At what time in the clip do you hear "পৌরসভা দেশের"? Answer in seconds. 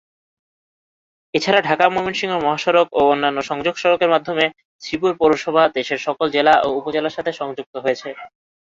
5.19-5.99